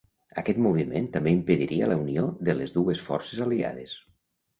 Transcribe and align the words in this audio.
Aquest 0.41 0.59
moviment 0.67 1.09
també 1.17 1.33
impediria 1.37 1.89
la 1.91 1.97
unió 2.05 2.23
de 2.49 2.55
les 2.61 2.73
dues 2.79 3.05
forces 3.11 3.43
aliades. 3.47 3.95